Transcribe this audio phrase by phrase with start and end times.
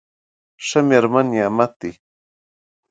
[0.65, 1.91] ښه مېرمن نعمت دی.